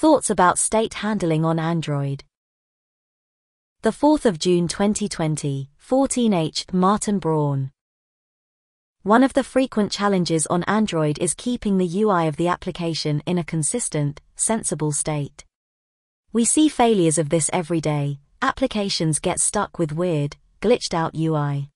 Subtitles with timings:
[0.00, 2.22] Thoughts about state handling on Android.
[3.82, 7.72] The 4th of June 2020, 14H, Martin Braun.
[9.02, 13.38] One of the frequent challenges on Android is keeping the UI of the application in
[13.38, 15.44] a consistent, sensible state.
[16.32, 18.20] We see failures of this every day.
[18.40, 21.70] Applications get stuck with weird, glitched out UI.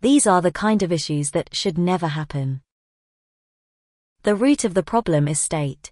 [0.00, 2.60] These are the kind of issues that should never happen.
[4.22, 5.90] The root of the problem is state.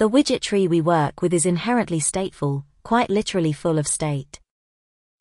[0.00, 4.40] The widget tree we work with is inherently stateful, quite literally full of state.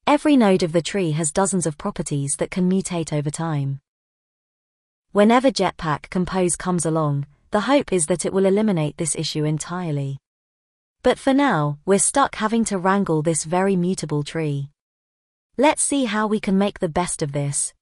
[0.07, 3.81] Every node of the tree has dozens of properties that can mutate over time.
[5.11, 10.17] Whenever Jetpack Compose comes along, the hope is that it will eliminate this issue entirely.
[11.03, 14.69] But for now, we're stuck having to wrangle this very mutable tree.
[15.57, 17.73] Let's see how we can make the best of this.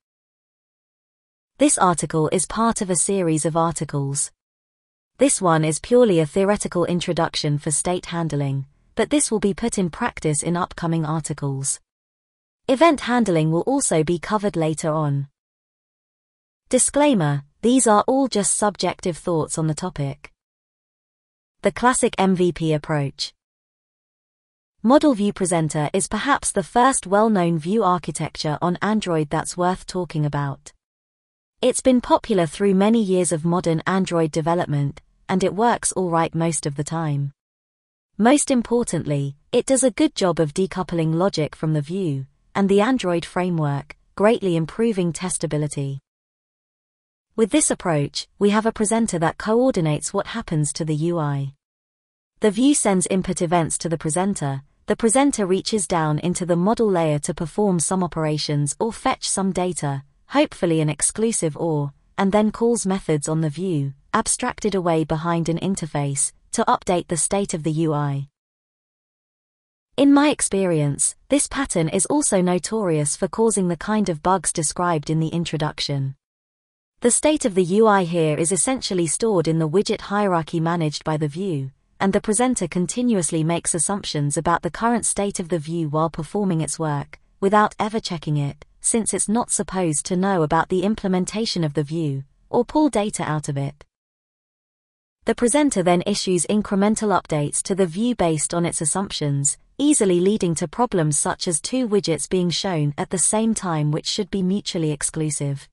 [1.59, 4.31] This article is part of a series of articles.
[5.19, 9.79] This one is purely a theoretical introduction for state handling, but this will be put
[9.79, 11.79] in practice in upcoming articles.
[12.67, 15.27] Event handling will also be covered later on.
[16.69, 20.31] Disclaimer, these are all just subjective thoughts on the topic.
[21.63, 23.33] The classic MVP approach.
[24.83, 30.27] Model View Presenter is perhaps the first well-known view architecture on Android that's worth talking
[30.27, 30.73] about.
[31.59, 36.65] It's been popular through many years of modern Android development, and it works alright most
[36.65, 37.31] of the time.
[38.17, 42.25] Most importantly, it does a good job of decoupling logic from the view,
[42.55, 45.99] and the Android framework, greatly improving testability.
[47.35, 51.53] With this approach, we have a presenter that coordinates what happens to the UI.
[52.39, 56.89] The view sends input events to the presenter, the presenter reaches down into the model
[56.89, 62.51] layer to perform some operations or fetch some data, hopefully an exclusive OR, and then
[62.51, 67.63] calls methods on the view, abstracted away behind an interface, to update the state of
[67.63, 68.29] the UI.
[69.97, 75.09] In my experience, this pattern is also notorious for causing the kind of bugs described
[75.09, 76.15] in the introduction.
[77.01, 81.17] The state of the UI here is essentially stored in the widget hierarchy managed by
[81.17, 85.89] the view, and the presenter continuously makes assumptions about the current state of the view
[85.89, 90.69] while performing its work, without ever checking it, since it's not supposed to know about
[90.69, 93.85] the implementation of the view, or pull data out of it.
[95.25, 100.55] The presenter then issues incremental updates to the view based on its assumptions, easily leading
[100.55, 104.41] to problems such as two widgets being shown at the same time which should be
[104.41, 105.67] mutually exclusive.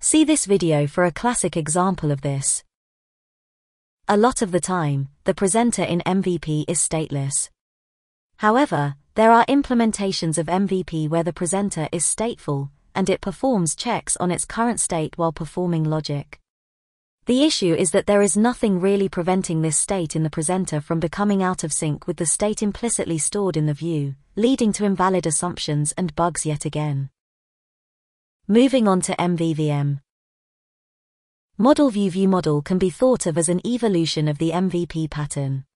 [0.00, 2.64] See this video for a classic example of this.
[4.08, 7.48] A lot of the time, the presenter in MVP is stateless.
[8.40, 14.16] However, there are implementations of MVP where the presenter is stateful, and it performs checks
[14.16, 16.40] on its current state while performing logic.
[17.26, 21.00] The issue is that there is nothing really preventing this state in the presenter from
[21.00, 25.26] becoming out of sync with the state implicitly stored in the view, leading to invalid
[25.26, 27.10] assumptions and bugs yet again.
[28.48, 30.00] Moving on to MVVM.
[31.58, 35.66] Model view view model can be thought of as an evolution of the MVP pattern.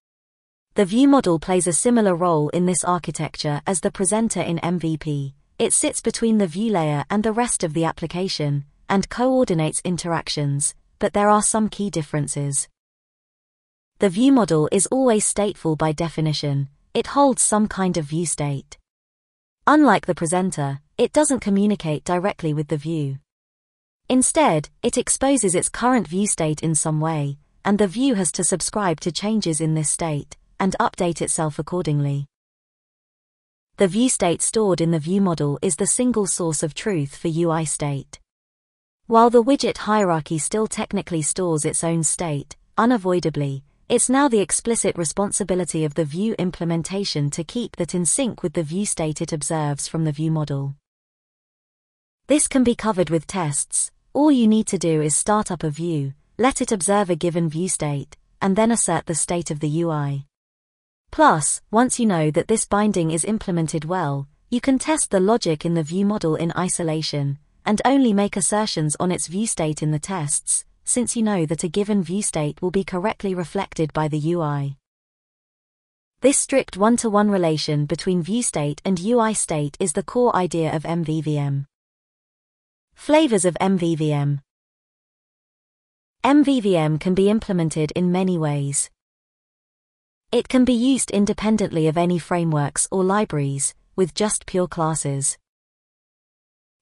[0.76, 5.32] The view model plays a similar role in this architecture as the presenter in MVP.
[5.56, 10.74] It sits between the view layer and the rest of the application, and coordinates interactions,
[10.98, 12.66] but there are some key differences.
[14.00, 18.76] The view model is always stateful by definition, it holds some kind of view state.
[19.68, 23.18] Unlike the presenter, it doesn't communicate directly with the view.
[24.08, 28.42] Instead, it exposes its current view state in some way, and the view has to
[28.42, 32.26] subscribe to changes in this state, and update itself accordingly.
[33.76, 37.28] The view state stored in the view model is the single source of truth for
[37.28, 38.18] UI state.
[39.06, 44.96] While the widget hierarchy still technically stores its own state, unavoidably, it's now the explicit
[44.96, 49.34] responsibility of the view implementation to keep that in sync with the view state it
[49.34, 50.76] observes from the view model.
[52.26, 53.90] This can be covered with tests.
[54.14, 57.50] All you need to do is start up a view, let it observe a given
[57.50, 60.26] view state, and then assert the state of the UI.
[61.14, 65.64] Plus, once you know that this binding is implemented well, you can test the logic
[65.64, 69.92] in the view model in isolation, and only make assertions on its view state in
[69.92, 74.08] the tests, since you know that a given view state will be correctly reflected by
[74.08, 74.76] the UI.
[76.20, 80.82] This strict one-to-one relation between view state and UI state is the core idea of
[80.82, 81.66] MVVM.
[82.96, 84.40] Flavors of MVVM
[86.24, 88.90] MVVM can be implemented in many ways.
[90.34, 95.38] It can be used independently of any frameworks or libraries, with just pure classes.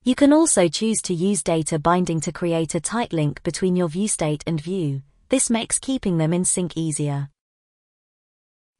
[0.05, 3.89] You can also choose to use data binding to create a tight link between your
[3.89, 5.03] view state and view.
[5.29, 7.29] This makes keeping them in sync easier.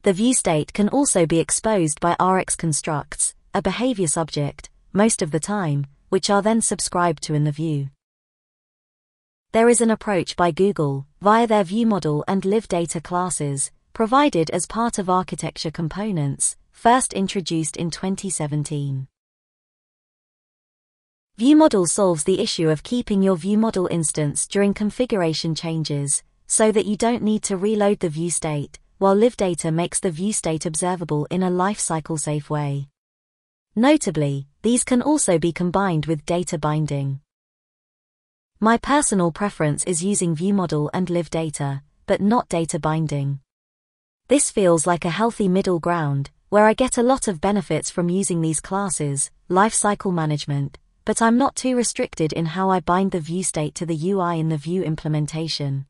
[0.05, 5.33] the view state can also be exposed by Rx constructs, a behavior subject, most of
[5.33, 7.91] the time, which are then subscribed to in the view.
[9.53, 14.51] There is an approach by Google, via their view model and live data classes, provided
[14.51, 19.07] as part of architecture components, first introduced in 2017.
[21.39, 26.97] ViewModel solves the issue of keeping your ViewModel instance during configuration changes, so that you
[26.97, 31.43] don't need to reload the view state, while LiveData makes the view state observable in
[31.43, 32.89] a lifecycle safe way.
[33.75, 37.21] Notably, these can also be combined with data binding.
[38.61, 43.41] My personal preference is using ViewModel and LiveData, but not data binding.
[44.29, 48.09] This feels like a healthy middle ground, where I get a lot of benefits from
[48.09, 53.21] using these classes, lifecycle management, but I'm not too restricted in how I bind the
[53.21, 55.87] view state to the UI in the view implementation.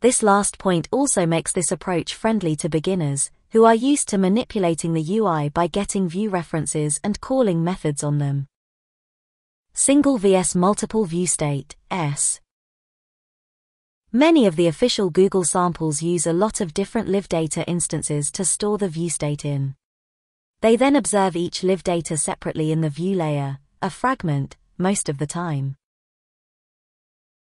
[0.00, 4.94] This last point also makes this approach friendly to beginners, who are used to manipulating
[4.94, 8.46] the UI by getting view references and calling methods on them.
[9.72, 12.40] Single vs Multiple View State, S.
[14.12, 18.76] Many of the official Google samples use a lot of different LiveData instances to store
[18.76, 19.76] the view state in.
[20.62, 25.28] They then observe each LiveData separately in the view layer, a fragment, most of the
[25.28, 25.76] time.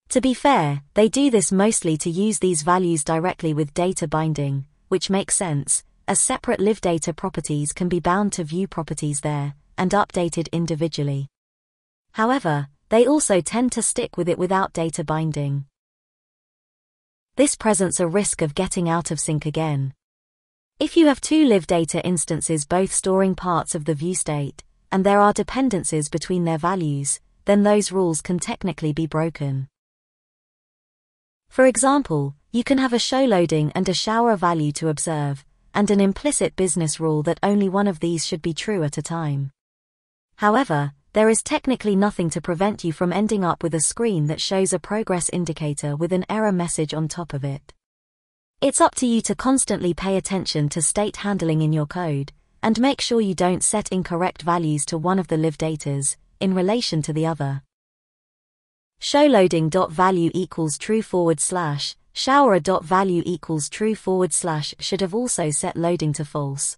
[0.09, 4.65] To be fair, they do this mostly to use these values directly with data binding,
[4.87, 9.91] which makes sense, as separate LiveData properties can be bound to view properties there, and
[9.91, 11.27] updated individually.
[12.13, 15.65] However, they also tend to stick with it without data binding.
[17.37, 19.93] This presents a risk of getting out of sync again.
[20.79, 25.05] If you have two live data instances both storing parts of the view state, and
[25.05, 29.67] there are dependencies between their values, then those rules can technically be broken.
[31.47, 35.45] For example, you can have a show loading and a show error value to observe,
[35.75, 39.03] and an implicit business rule that only one of these should be true at a
[39.03, 39.51] time.
[40.37, 44.39] However, there is technically nothing to prevent you from ending up with a screen that
[44.39, 47.73] shows a progress indicator with an error message on top of it.
[48.61, 52.79] It's up to you to constantly pay attention to state handling in your code, and
[52.79, 57.01] make sure you don't set incorrect values to one of the live datas, in relation
[57.01, 57.63] to the other.
[59.01, 66.13] ShowLoading.value equals true forward slash, showError.value equals true forward slash should have also set loading
[66.13, 66.77] to false.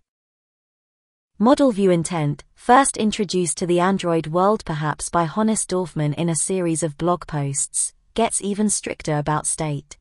[1.41, 6.35] Model view intent, first introduced to the Android world perhaps by Hannes Dorfmann in a
[6.35, 9.97] series of blog posts, gets even stricter about state.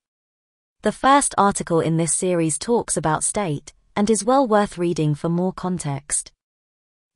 [0.83, 5.29] The first article in this series talks about state, and is well worth reading for
[5.29, 6.33] more context.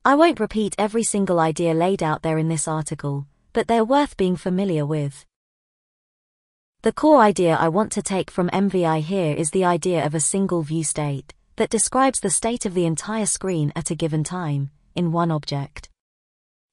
[0.05, 4.15] I won't repeat every single idea laid out there in this article, but they're worth
[4.15, 5.25] being familiar with.
[6.83, 10.21] The core idea I want to take from MVI here is the idea of a
[10.21, 14.71] single view state that describes the state of the entire screen at a given time,
[14.95, 15.89] in one object.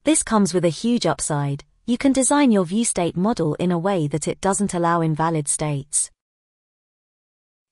[0.05, 3.79] This comes with a huge upside, you can design your view state model in a
[3.79, 6.11] way that it doesn't allow invalid states.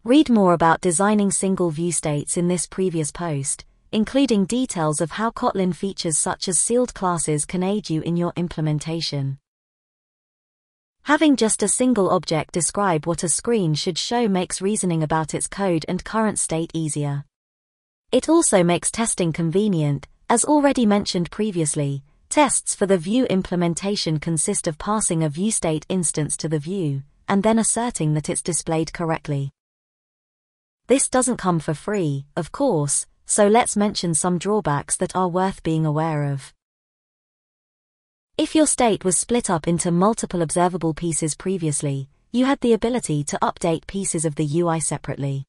[0.04, 5.30] Read more about designing single view states in this previous post, including details of how
[5.30, 9.38] Kotlin features such as sealed classes can aid you in your implementation.
[11.08, 15.46] Having just a single object describe what a screen should show makes reasoning about its
[15.46, 17.24] code and current state easier.
[18.12, 24.66] It also makes testing convenient, as already mentioned previously, tests for the view implementation consist
[24.66, 28.92] of passing a view state instance to the view, and then asserting that it's displayed
[28.92, 29.50] correctly.
[30.88, 35.62] This doesn't come for free, of course, so let's mention some drawbacks that are worth
[35.62, 36.52] being aware of.
[38.38, 43.24] If your state was split up into multiple observable pieces previously, you had the ability
[43.24, 45.44] to update pieces of the UI separately.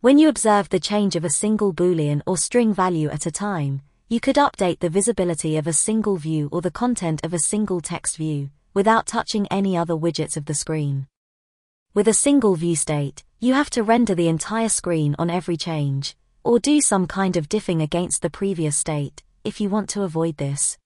[0.00, 3.82] When you observed the change of a single boolean or string value at a time,
[4.08, 7.82] you could update the visibility of a single view or the content of a single
[7.82, 11.06] text view, without touching any other widgets of the screen.
[11.92, 16.16] With a single view state, you have to render the entire screen on every change,
[16.42, 20.38] or do some kind of diffing against the previous state, if you want to avoid
[20.38, 20.78] this.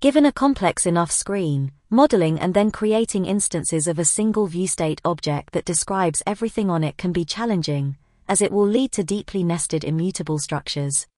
[0.00, 5.52] Given a complex enough screen, modeling and then creating instances of a single viewState object
[5.54, 7.96] that describes everything on it can be challenging,
[8.28, 11.08] as it will lead to deeply nested immutable structures.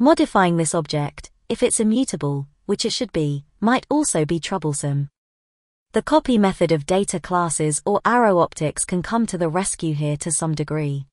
[0.00, 5.08] Modifying this object, if it's immutable, which it should be, might also be troublesome.
[5.92, 10.16] The copy method of data classes or arrow optics can come to the rescue here
[10.16, 11.06] to some degree.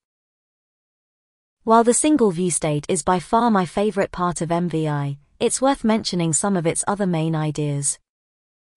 [1.64, 5.86] While the single view state is by far my favorite part of MVI, it's worth
[5.86, 7.98] mentioning some of its other main ideas.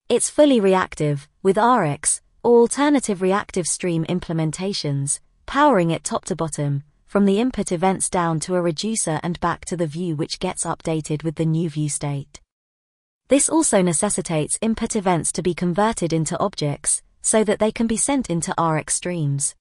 [0.09, 6.85] It's fully reactive, with Rx, or alternative reactive stream implementations, powering it top to bottom,
[7.07, 10.65] from the input events down to a reducer and back to the view which gets
[10.65, 12.41] updated with the new view state.
[13.27, 17.97] This also necessitates input events to be converted into objects, so that they can be
[17.97, 19.57] sent into Rx streams.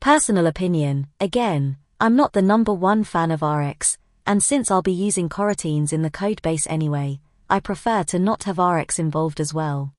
[0.00, 4.90] Personal opinion, again, I'm not the number one fan of Rx, and since I'll be
[4.90, 9.94] using coroutines in the codebase anyway, I prefer to not have Rx involved as well.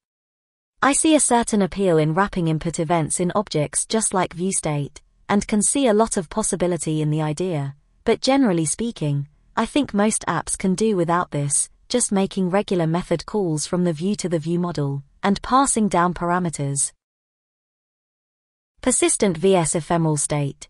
[0.81, 4.97] I see a certain appeal in wrapping input events in objects just like viewState,
[5.29, 9.93] and can see a lot of possibility in the idea, but generally speaking, I think
[9.93, 14.27] most apps can do without this, just making regular method calls from the view to
[14.27, 16.91] the view model, and passing down parameters.
[18.81, 20.67] Persistent vs ephemeral state.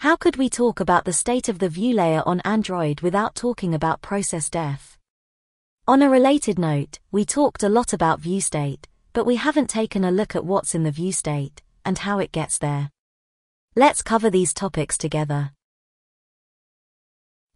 [0.00, 3.74] How could we talk about the state of the view layer on Android without talking
[3.74, 4.96] about process death?
[5.86, 10.02] On a related note, we talked a lot about view state, but we haven't taken
[10.02, 12.88] a look at what's in the view state and how it gets there.
[13.76, 15.52] Let's cover these topics together.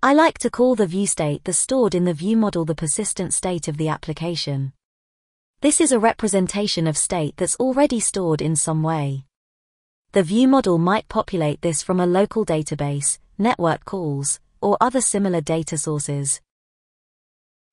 [0.02, 3.32] I like to call the view state the stored in the view model the persistent
[3.32, 4.74] state of the application.
[5.62, 9.24] This is a representation of state that's already stored in some way.
[10.14, 15.40] The view model might populate this from a local database, network calls, or other similar
[15.40, 16.40] data sources.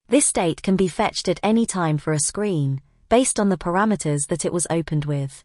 [0.09, 4.25] This state can be fetched at any time for a screen, based on the parameters
[4.29, 5.43] that it was opened with.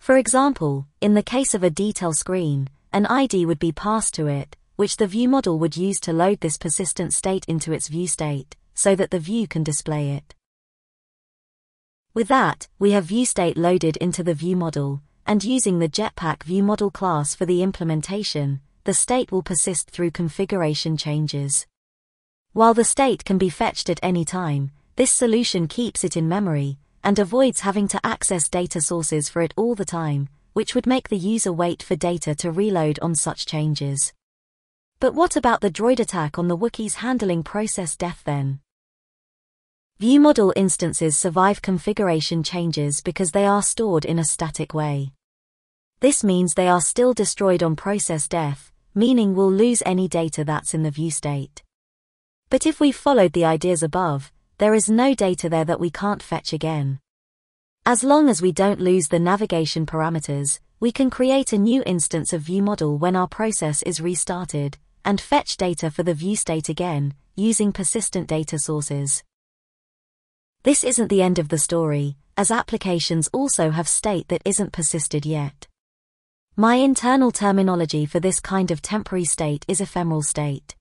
[0.00, 4.26] For example, in the case of a detail screen, an ID would be passed to
[4.26, 8.08] it, which the view model would use to load this persistent state into its view
[8.08, 10.34] state, so that the view can display it.
[12.14, 16.42] With that, we have view state loaded into the view model, and using the Jetpack
[16.42, 21.66] view model class for the implementation, the state will persist through configuration changes.
[22.52, 26.78] While the state can be fetched at any time, this solution keeps it in memory,
[27.04, 31.08] and avoids having to access data sources for it all the time, which would make
[31.08, 34.12] the user wait for data to reload on such changes.
[34.98, 38.60] But what about the droid attack on the Wookiees handling process death then?
[40.00, 45.12] View model instances survive configuration changes because they are stored in a static way.
[46.00, 50.72] This means they are still destroyed on process death, meaning we'll lose any data that's
[50.72, 51.62] in the view state.
[52.48, 56.22] But if we followed the ideas above, there is no data there that we can't
[56.22, 56.98] fetch again.
[57.84, 62.32] As long as we don't lose the navigation parameters, we can create a new instance
[62.32, 66.70] of view model when our process is restarted, and fetch data for the view state
[66.70, 69.22] again, using persistent data sources.
[70.62, 75.24] This isn't the end of the story, as applications also have state that isn't persisted
[75.24, 75.66] yet.
[76.54, 80.76] My internal terminology for this kind of temporary state is ephemeral state.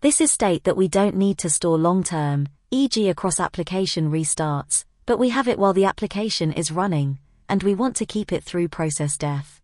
[0.00, 3.08] This is state that we don't need to store long term, e.g.
[3.08, 7.94] across application restarts, but we have it while the application is running, and we want
[7.96, 9.60] to keep it through process death.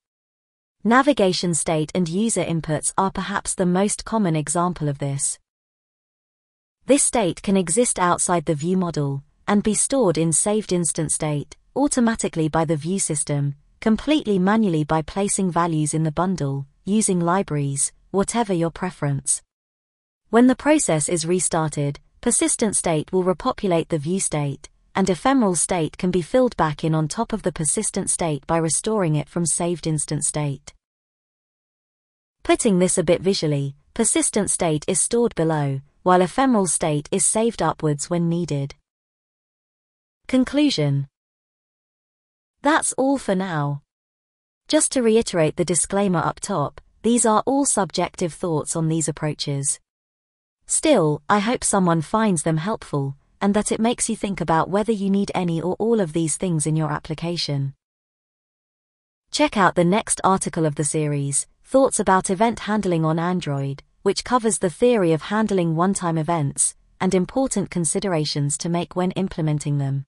[0.84, 5.40] Navigation state and user inputs are perhaps the most common example of this.
[6.86, 11.56] This state can exist outside the view model, and be stored in saved instance state,
[11.74, 17.90] automatically by the view system, completely manually by placing values in the bundle, using libraries,
[18.10, 19.40] whatever your preference.
[20.28, 25.96] When the process is restarted, persistent state will repopulate the view state, and ephemeral state
[25.96, 29.46] can be filled back in on top of the persistent state by restoring it from
[29.46, 30.74] saved instance state.
[32.42, 37.62] Putting this a bit visually, persistent state is stored below, while ephemeral state is saved
[37.62, 38.74] upwards when needed.
[40.28, 41.08] Conclusion
[42.60, 43.80] That's all for now.
[44.68, 49.80] Just to reiterate the disclaimer up top, these are all subjective thoughts on these approaches.
[50.66, 54.92] Still, I hope someone finds them helpful, and that it makes you think about whether
[54.92, 57.72] you need any or all of these things in your application.
[59.30, 64.22] Check out the next article of the series, Thoughts about Event Handling on Android, which
[64.22, 70.04] covers the theory of handling one-time events, and important considerations to make when implementing them.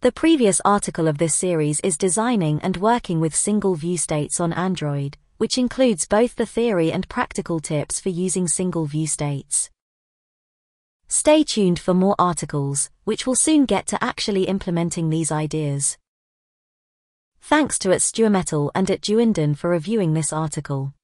[0.00, 4.54] The previous article of this series is Designing and Working with Single View States on
[4.54, 9.68] Android, which includes both the theory and practical tips for using single view states.
[11.06, 15.98] Stay tuned for more articles, which will soon get to actually implementing these ideas.
[17.42, 20.94] Thanks to at Stuarmetal and at Duinden for reviewing this article.